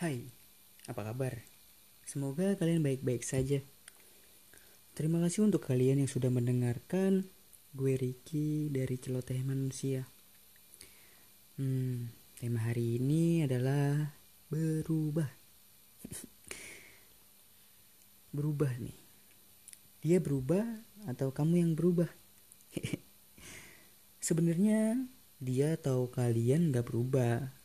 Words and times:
Hai, 0.00 0.32
apa 0.88 1.12
kabar? 1.12 1.44
Semoga 2.08 2.56
kalian 2.56 2.80
baik-baik 2.80 3.20
saja. 3.20 3.60
Terima 4.96 5.20
kasih 5.20 5.44
untuk 5.44 5.60
kalian 5.68 6.00
yang 6.00 6.08
sudah 6.08 6.32
mendengarkan 6.32 7.28
gue 7.76 8.00
Ricky 8.00 8.72
dari 8.72 8.96
Celoteh 8.96 9.44
Manusia. 9.44 10.08
Hmm, 11.60 12.08
tema 12.40 12.64
hari 12.64 12.96
ini 12.96 13.44
adalah 13.44 14.16
berubah. 14.48 15.28
berubah 18.40 18.72
nih. 18.80 18.96
Dia 20.00 20.16
berubah 20.16 20.64
atau 21.12 21.28
kamu 21.28 21.60
yang 21.60 21.72
berubah? 21.76 22.08
Sebenarnya 24.32 24.96
dia 25.44 25.76
atau 25.76 26.08
kalian 26.08 26.72
gak 26.72 26.88
berubah. 26.88 27.59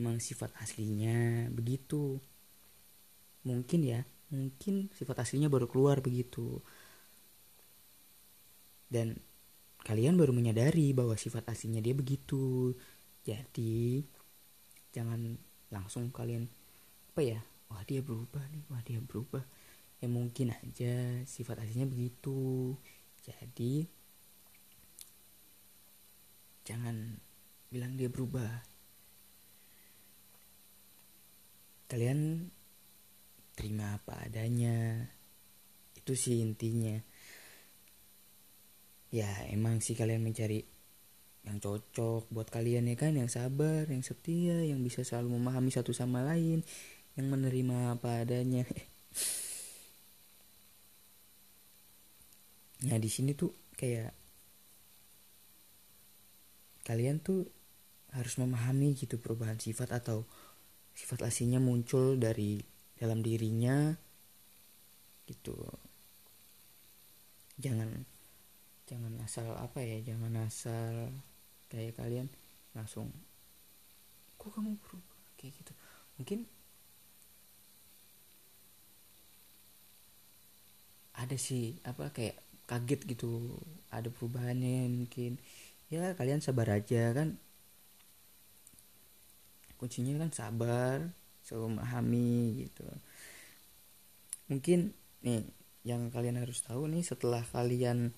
Emang 0.00 0.16
sifat 0.16 0.48
aslinya 0.56 1.52
begitu. 1.52 2.16
Mungkin 3.44 3.80
ya, 3.84 4.00
mungkin 4.32 4.88
sifat 4.96 5.28
aslinya 5.28 5.52
baru 5.52 5.68
keluar 5.68 6.00
begitu. 6.00 6.64
Dan 8.88 9.20
kalian 9.84 10.16
baru 10.16 10.32
menyadari 10.32 10.96
bahwa 10.96 11.20
sifat 11.20 11.44
aslinya 11.52 11.84
dia 11.84 11.92
begitu. 11.92 12.72
Jadi 13.28 14.00
jangan 14.96 15.36
langsung 15.68 16.08
kalian 16.08 16.48
apa 17.12 17.20
ya? 17.20 17.40
Wah 17.68 17.84
dia 17.84 18.00
berubah 18.00 18.42
nih, 18.48 18.64
wah 18.72 18.80
dia 18.80 18.98
berubah 19.04 19.44
ya 20.00 20.08
mungkin 20.08 20.56
aja 20.56 21.20
sifat 21.28 21.60
aslinya 21.60 21.84
begitu 21.84 22.72
jadi 23.20 23.84
jangan 26.64 27.20
bilang 27.68 28.00
dia 28.00 28.08
berubah 28.08 28.64
kalian 31.90 32.46
terima 33.58 33.98
apa 33.98 34.14
adanya. 34.22 35.10
Itu 35.98 36.14
sih 36.14 36.38
intinya. 36.38 36.94
Ya 39.10 39.26
emang 39.50 39.82
sih 39.82 39.98
kalian 39.98 40.22
mencari 40.22 40.62
yang 41.42 41.58
cocok 41.58 42.30
buat 42.30 42.46
kalian 42.46 42.86
ya 42.86 42.96
kan? 42.96 43.18
Yang 43.18 43.42
sabar 43.42 43.90
yang 43.90 44.06
setia 44.06 44.62
yang 44.62 44.86
bisa 44.86 45.02
selalu 45.02 45.34
memahami 45.34 45.74
satu 45.74 45.90
sama 45.90 46.22
lain 46.22 46.62
yang 47.18 47.26
menerima 47.26 47.98
apa 47.98 48.22
adanya. 48.22 48.64
Nah 52.80 52.96
di 52.96 53.12
sini 53.12 53.36
tuh 53.36 53.52
kayak 53.76 54.08
kalian 56.88 57.20
tuh 57.20 57.44
harus 58.16 58.34
memahami 58.40 58.96
gitu 58.96 59.20
perubahan 59.20 59.60
sifat 59.60 60.00
atau 60.00 60.24
sifat 60.94 61.26
aslinya 61.26 61.58
muncul 61.62 62.18
dari 62.20 62.60
dalam 63.00 63.24
dirinya 63.24 63.94
gitu. 65.24 65.56
Jangan 67.60 67.88
jangan 68.90 69.12
asal 69.22 69.46
apa 69.54 69.78
ya 69.80 70.02
jangan 70.02 70.34
asal 70.42 71.14
kayak 71.70 71.94
kalian 71.94 72.26
langsung 72.74 73.08
kok 74.40 74.50
kamu 74.50 74.74
berubah? 74.82 75.18
Kayak 75.38 75.52
gitu. 75.62 75.72
Mungkin 76.18 76.38
ada 81.16 81.36
sih 81.36 81.76
apa 81.84 82.08
kayak 82.10 82.40
kaget 82.64 83.00
gitu 83.16 83.58
ada 83.92 84.08
perubahannya 84.08 84.88
mungkin. 84.88 85.36
Ya 85.90 86.14
kalian 86.14 86.40
sabar 86.40 86.70
aja 86.70 87.10
kan 87.12 87.36
kuncinya 89.80 90.20
kan 90.20 90.30
sabar 90.30 91.08
selalu 91.40 91.80
memahami 91.80 92.68
gitu. 92.68 92.84
Mungkin 94.52 94.92
nih 95.24 95.48
yang 95.88 96.12
kalian 96.12 96.36
harus 96.36 96.60
tahu 96.60 96.84
nih 96.92 97.00
setelah 97.00 97.40
kalian 97.48 98.12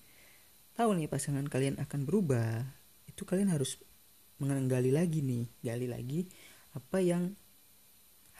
tahu 0.75 0.91
nih 0.99 1.07
pasangan 1.07 1.47
kalian 1.47 1.79
akan 1.79 2.03
berubah 2.03 2.67
itu 3.07 3.23
kalian 3.23 3.55
harus 3.55 3.79
menggali 4.43 4.91
lagi 4.91 5.23
nih 5.23 5.47
gali 5.63 5.87
lagi 5.87 6.27
apa 6.75 6.99
yang 6.99 7.31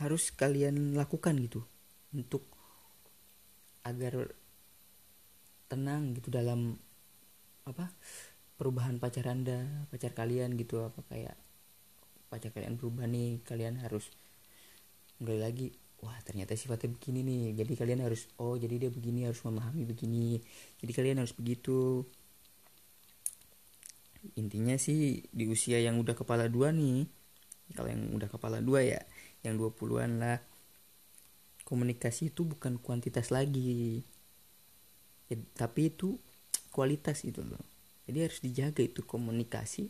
harus 0.01 0.33
kalian 0.35 0.97
lakukan 0.97 1.37
gitu 1.39 1.63
untuk 2.11 2.43
agar 3.87 4.27
tenang 5.71 6.17
gitu 6.17 6.33
dalam 6.33 6.75
apa 7.63 7.87
perubahan 8.59 8.99
pacar 8.99 9.31
anda 9.31 9.63
pacar 9.87 10.11
kalian 10.11 10.59
gitu 10.59 10.83
apa 10.83 10.99
kayak 11.07 11.37
pacar 12.33 12.49
kalian 12.49 12.81
berubah 12.81 13.05
nih 13.05 13.45
kalian 13.45 13.77
harus 13.77 14.09
mulai 15.21 15.37
lagi 15.37 15.69
wah 16.01 16.17
ternyata 16.25 16.57
sifatnya 16.57 16.89
begini 16.97 17.21
nih. 17.21 17.43
Jadi 17.61 17.73
kalian 17.77 18.01
harus 18.01 18.25
oh 18.41 18.57
jadi 18.57 18.75
dia 18.75 18.89
begini 18.89 19.29
harus 19.29 19.39
memahami 19.45 19.85
begini. 19.85 20.41
Jadi 20.81 20.91
kalian 20.91 21.21
harus 21.21 21.37
begitu. 21.37 22.01
Intinya 24.33 24.73
sih 24.81 25.29
di 25.29 25.45
usia 25.45 25.77
yang 25.77 26.01
udah 26.01 26.17
kepala 26.17 26.49
dua 26.49 26.73
nih 26.73 27.05
kalau 27.77 27.89
yang 27.93 28.03
udah 28.17 28.27
kepala 28.27 28.59
dua 28.59 28.81
ya 28.81 29.01
yang 29.43 29.59
20-an 29.59 30.11
lah 30.23 30.39
komunikasi 31.67 32.31
itu 32.31 32.43
bukan 32.47 32.79
kuantitas 32.79 33.31
lagi. 33.31 34.03
Ya, 35.31 35.39
tapi 35.55 35.91
itu 35.91 36.19
kualitas 36.71 37.23
itu 37.23 37.43
loh. 37.43 37.63
Jadi 38.03 38.17
harus 38.19 38.39
dijaga 38.43 38.83
itu 38.83 39.03
komunikasi 39.03 39.87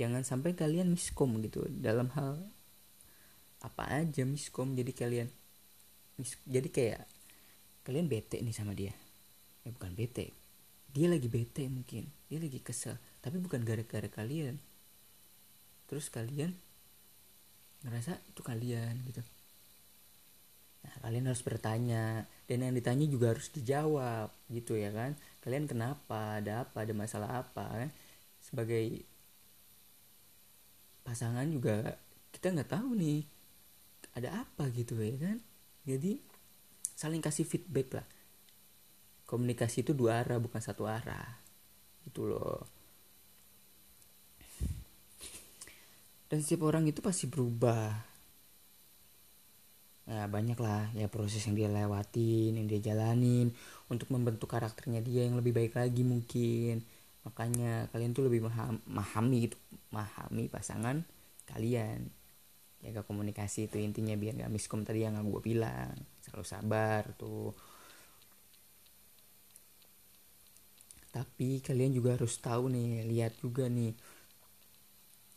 jangan 0.00 0.24
sampai 0.24 0.56
kalian 0.56 0.88
miskom 0.88 1.36
gitu. 1.44 1.68
Dalam 1.68 2.08
hal 2.16 2.40
apa 3.60 3.84
aja 4.00 4.24
miskom. 4.24 4.72
Jadi 4.72 4.96
kalian 4.96 5.28
mis, 6.16 6.40
jadi 6.48 6.68
kayak 6.72 7.02
kalian 7.84 8.08
bete 8.08 8.40
nih 8.40 8.56
sama 8.56 8.72
dia. 8.72 8.96
Ya 9.60 9.68
bukan 9.76 9.92
bete. 9.92 10.32
Dia 10.88 11.12
lagi 11.12 11.28
bete 11.28 11.68
mungkin. 11.68 12.08
Dia 12.32 12.40
lagi 12.40 12.64
kesel. 12.64 12.96
Tapi 13.20 13.36
bukan 13.36 13.60
gara-gara 13.60 14.08
kalian. 14.08 14.56
Terus 15.84 16.08
kalian 16.08 16.56
ngerasa 17.84 18.16
itu 18.32 18.40
kalian 18.40 19.04
gitu. 19.04 19.20
Nah, 20.80 20.96
kalian 21.04 21.28
harus 21.28 21.44
bertanya. 21.44 22.24
Dan 22.48 22.64
yang 22.64 22.72
ditanya 22.72 23.04
juga 23.04 23.36
harus 23.36 23.52
dijawab 23.52 24.32
gitu 24.48 24.80
ya 24.80 24.88
kan. 24.96 25.12
Kalian 25.44 25.68
kenapa? 25.68 26.40
Ada 26.40 26.64
apa? 26.64 26.88
Ada 26.88 26.94
masalah 26.96 27.44
apa? 27.44 27.68
Kan? 27.68 27.92
Sebagai 28.40 29.04
pasangan 31.10 31.50
juga 31.50 31.98
kita 32.30 32.54
nggak 32.54 32.70
tahu 32.70 32.94
nih 32.94 33.26
ada 34.14 34.46
apa 34.46 34.70
gitu 34.70 34.94
ya 35.02 35.18
kan. 35.18 35.42
Jadi 35.82 36.22
saling 36.94 37.18
kasih 37.18 37.42
feedback 37.42 37.98
lah. 37.98 38.06
Komunikasi 39.26 39.82
itu 39.82 39.90
dua 39.90 40.22
arah 40.22 40.38
bukan 40.38 40.62
satu 40.62 40.86
arah. 40.86 41.34
Gitu 42.06 42.30
loh. 42.30 42.62
Dan 46.30 46.46
setiap 46.46 46.70
orang 46.70 46.86
itu 46.86 47.02
pasti 47.02 47.26
berubah 47.26 48.06
ya 50.10 50.26
banyak 50.26 50.58
lah 50.58 50.90
ya 50.98 51.06
proses 51.06 51.38
yang 51.46 51.54
dia 51.54 51.70
lewatin 51.70 52.58
yang 52.58 52.66
dia 52.66 52.82
jalanin 52.82 53.54
untuk 53.86 54.10
membentuk 54.10 54.50
karakternya 54.50 54.98
dia 55.06 55.30
yang 55.30 55.38
lebih 55.38 55.54
baik 55.54 55.78
lagi 55.78 56.02
mungkin 56.02 56.82
makanya 57.20 57.86
kalian 57.92 58.16
tuh 58.16 58.26
lebih 58.26 58.48
memahami 58.48 59.48
gitu 59.48 59.56
memahami 59.92 60.48
pasangan 60.48 61.04
kalian. 61.48 62.08
Jaga 62.80 63.04
komunikasi 63.04 63.68
itu 63.68 63.76
intinya 63.76 64.16
biar 64.16 64.40
gak 64.40 64.52
miskom 64.52 64.82
tadi 64.88 65.04
yang 65.04 65.20
gue 65.20 65.42
bilang. 65.44 65.92
Selalu 66.24 66.44
sabar 66.48 67.02
tuh. 67.20 67.52
Tapi 71.10 71.60
kalian 71.60 71.92
juga 71.92 72.16
harus 72.16 72.38
tahu 72.40 72.72
nih 72.72 73.04
lihat 73.04 73.36
juga 73.42 73.68
nih. 73.68 73.92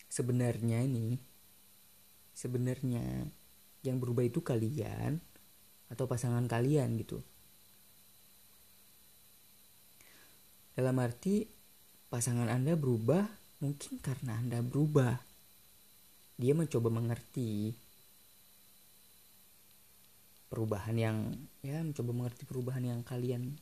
Sebenarnya 0.08 0.86
ini 0.86 1.18
sebenarnya 2.34 3.30
yang 3.84 3.98
berubah 4.00 4.26
itu 4.26 4.40
kalian 4.42 5.20
atau 5.92 6.06
pasangan 6.08 6.46
kalian 6.48 6.98
gitu. 6.98 7.22
Dalam 10.74 10.98
arti 10.98 11.46
pasangan 12.14 12.46
Anda 12.46 12.78
berubah 12.78 13.26
mungkin 13.58 13.98
karena 13.98 14.38
Anda 14.38 14.62
berubah. 14.62 15.18
Dia 16.38 16.54
mencoba 16.54 16.94
mengerti 16.94 17.74
perubahan 20.46 20.94
yang 20.94 21.18
ya 21.66 21.82
mencoba 21.82 22.14
mengerti 22.14 22.46
perubahan 22.46 22.86
yang 22.86 23.02
kalian 23.02 23.58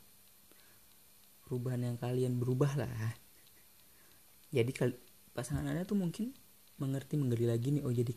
perubahan 1.48 1.80
yang 1.80 1.96
kalian 1.96 2.44
berubah 2.44 2.76
lah. 2.76 3.16
Jadi 4.52 4.76
pasangan 5.32 5.64
Anda 5.72 5.88
tuh 5.88 5.96
mungkin 5.96 6.36
mengerti 6.76 7.16
menggali 7.16 7.48
lagi 7.48 7.72
nih 7.72 7.88
oh 7.88 7.94
jadi 7.96 8.12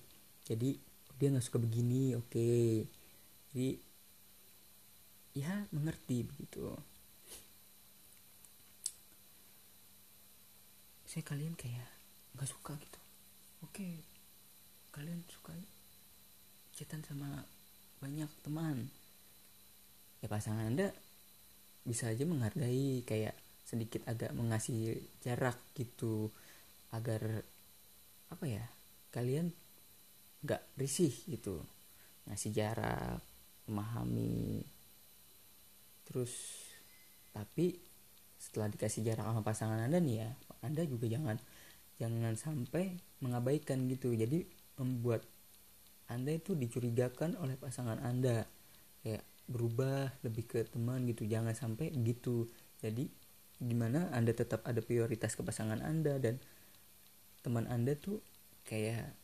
jadi 0.50 0.74
dia 1.14 1.28
nggak 1.30 1.46
suka 1.46 1.60
begini 1.62 2.16
oke 2.18 2.26
okay. 2.32 2.88
jadi 3.52 3.70
ya 5.36 5.68
mengerti 5.70 6.24
begitu 6.24 6.74
saya 11.14 11.30
kalian 11.30 11.54
kayak 11.54 11.86
nggak 12.34 12.50
suka 12.50 12.74
gitu. 12.74 13.00
Oke 13.62 14.02
kalian 14.90 15.22
suka 15.30 15.54
chatan 16.74 17.06
sama 17.06 17.46
banyak 18.02 18.26
teman. 18.42 18.90
Ya 20.18 20.26
pasangan 20.26 20.74
anda 20.74 20.90
bisa 21.86 22.10
aja 22.10 22.26
menghargai 22.26 23.06
kayak 23.06 23.38
sedikit 23.62 24.02
agak 24.10 24.34
mengasih 24.34 25.06
jarak 25.22 25.54
gitu 25.78 26.34
agar 26.90 27.46
apa 28.34 28.44
ya 28.50 28.66
kalian 29.14 29.54
nggak 30.42 30.66
risih 30.74 31.14
gitu. 31.30 31.62
Ngasih 32.26 32.50
jarak 32.50 33.22
memahami. 33.70 34.66
Terus 36.10 36.34
tapi 37.30 37.93
setelah 38.44 38.68
dikasih 38.68 39.00
jarak 39.00 39.24
sama 39.24 39.40
pasangan 39.40 39.80
anda 39.80 39.96
nih 39.96 40.20
ya 40.20 40.28
anda 40.60 40.84
juga 40.84 41.08
jangan 41.08 41.40
jangan 41.96 42.34
sampai 42.36 42.98
mengabaikan 43.24 43.86
gitu. 43.88 44.12
Jadi 44.12 44.44
membuat 44.76 45.24
anda 46.10 46.34
itu 46.34 46.52
dicurigakan 46.52 47.38
oleh 47.40 47.56
pasangan 47.56 48.02
anda. 48.02 48.44
Kayak 49.00 49.24
berubah 49.48 50.12
lebih 50.24 50.44
ke 50.48 50.60
teman 50.68 51.04
gitu 51.08 51.24
jangan 51.24 51.56
sampai 51.56 51.92
gitu. 52.04 52.48
Jadi 52.84 53.08
gimana 53.62 54.10
anda 54.12 54.34
tetap 54.34 54.66
ada 54.66 54.82
prioritas 54.82 55.38
ke 55.38 55.42
pasangan 55.46 55.80
anda 55.80 56.18
dan 56.18 56.36
teman 57.40 57.64
anda 57.70 57.94
tuh 57.94 58.20
kayak 58.66 59.14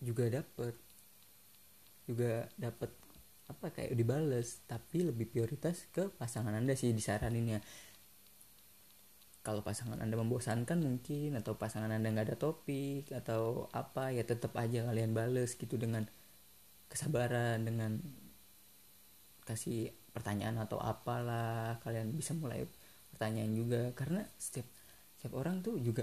juga 0.00 0.28
dapet 0.28 0.74
juga 2.08 2.48
dapet 2.56 2.90
apa 3.46 3.70
kayak 3.70 3.94
dibales 3.94 4.58
tapi 4.66 5.06
lebih 5.06 5.30
prioritas 5.30 5.86
ke 5.94 6.10
pasangan 6.18 6.54
anda 6.54 6.74
sih 6.74 6.90
disaranin 6.90 7.58
ya 7.58 7.60
kalau 9.46 9.62
pasangan 9.62 10.02
anda 10.02 10.18
membosankan 10.18 10.82
mungkin 10.82 11.38
atau 11.38 11.54
pasangan 11.54 11.94
anda 11.94 12.10
nggak 12.10 12.34
ada 12.34 12.36
topik 12.36 13.14
atau 13.14 13.70
apa 13.70 14.10
ya 14.10 14.26
tetap 14.26 14.58
aja 14.58 14.82
kalian 14.82 15.14
bales 15.14 15.54
gitu 15.54 15.78
dengan 15.78 16.02
kesabaran 16.90 17.62
dengan 17.62 18.02
kasih 19.46 19.94
pertanyaan 20.10 20.58
atau 20.58 20.82
apalah 20.82 21.78
kalian 21.86 22.10
bisa 22.10 22.34
mulai 22.34 22.66
pertanyaan 23.14 23.54
juga. 23.54 23.94
Karena 23.94 24.26
setiap 24.34 24.66
setiap 25.14 25.38
orang 25.38 25.62
tuh 25.62 25.78
juga 25.78 26.02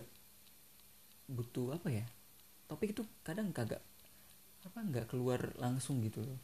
butuh 1.27 1.75
apa 1.75 1.91
ya 1.91 2.05
topik 2.71 2.95
itu 2.95 3.03
kadang 3.27 3.51
kagak 3.51 3.83
apa 4.63 4.79
nggak 4.79 5.11
keluar 5.11 5.51
langsung 5.59 5.99
gitu 5.99 6.23
loh. 6.23 6.39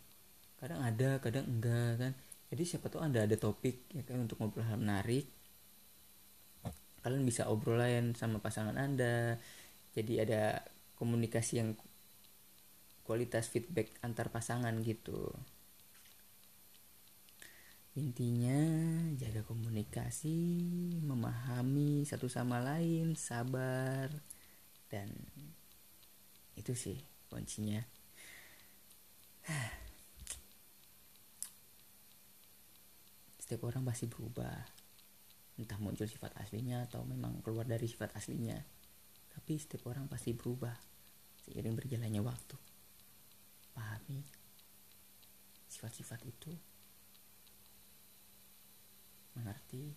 Kadang 0.60 0.84
ada 0.84 1.24
kadang 1.24 1.48
enggak 1.48 1.96
kan. 1.96 2.12
Jadi 2.52 2.64
siapa 2.68 2.92
tahu 2.92 3.08
anda 3.08 3.24
ada 3.24 3.40
topik 3.40 3.88
ya 3.96 4.04
kan 4.04 4.20
untuk 4.28 4.36
ngobrol 4.44 4.68
hal 4.68 4.76
menarik 4.76 5.39
kalian 7.02 7.24
bisa 7.24 7.48
obrolan 7.48 8.16
sama 8.16 8.44
pasangan 8.44 8.76
anda 8.76 9.40
jadi 9.96 10.14
ada 10.28 10.44
komunikasi 11.00 11.64
yang 11.64 11.70
kualitas 13.08 13.50
feedback 13.50 13.90
antar 14.06 14.30
pasangan 14.30 14.76
gitu 14.86 15.34
Intinya 18.00 18.56
jaga 19.20 19.44
komunikasi, 19.44 20.40
memahami 21.04 22.08
satu 22.08 22.32
sama 22.32 22.64
lain, 22.64 23.18
sabar 23.20 24.08
dan 24.88 25.12
itu 26.56 26.72
sih 26.78 26.96
kuncinya. 27.28 27.84
Setiap 33.44 33.68
orang 33.68 33.84
pasti 33.84 34.08
berubah. 34.08 34.64
Entah 35.60 35.76
muncul 35.84 36.08
sifat 36.08 36.32
aslinya 36.40 36.88
atau 36.88 37.04
memang 37.04 37.44
keluar 37.44 37.68
dari 37.68 37.84
sifat 37.84 38.16
aslinya. 38.16 38.56
Tapi 39.36 39.60
setiap 39.60 39.92
orang 39.92 40.08
pasti 40.08 40.32
berubah 40.32 40.72
seiring 41.44 41.76
berjalannya 41.76 42.24
waktu. 42.24 42.56
Pahami 43.76 44.24
sifat-sifat 45.68 46.24
itu. 46.24 46.56
Mengerti. 49.36 49.92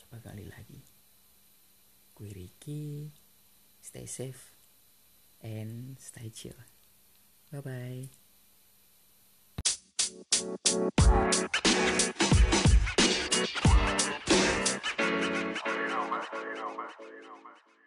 Coba 0.00 0.24
gali 0.24 0.48
lagi. 0.48 0.80
Gue 2.16 2.32
Ricky 2.32 3.12
stay 3.84 4.08
safe 4.08 4.56
and 5.44 6.00
stay 6.00 6.32
chill. 6.32 6.56
Bye 7.52 7.60
bye 7.60 8.08
you 13.36 13.42
know, 15.88 17.36
man. 17.44 17.85